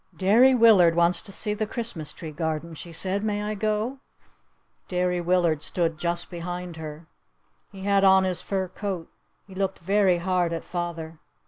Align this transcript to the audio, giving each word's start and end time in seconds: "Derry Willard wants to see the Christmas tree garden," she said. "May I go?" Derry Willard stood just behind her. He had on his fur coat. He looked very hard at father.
"Derry 0.17 0.55
Willard 0.55 0.95
wants 0.95 1.21
to 1.21 1.31
see 1.31 1.53
the 1.53 1.67
Christmas 1.67 2.11
tree 2.11 2.31
garden," 2.31 2.73
she 2.73 2.91
said. 2.91 3.23
"May 3.23 3.43
I 3.43 3.53
go?" 3.53 3.99
Derry 4.87 5.21
Willard 5.21 5.61
stood 5.61 5.99
just 5.99 6.31
behind 6.31 6.77
her. 6.77 7.05
He 7.71 7.83
had 7.83 8.03
on 8.03 8.23
his 8.23 8.41
fur 8.41 8.67
coat. 8.67 9.11
He 9.45 9.53
looked 9.53 9.77
very 9.77 10.17
hard 10.17 10.53
at 10.53 10.65
father. 10.65 11.19